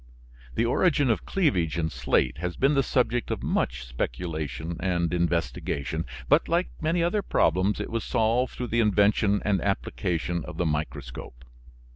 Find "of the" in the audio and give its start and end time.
10.45-10.65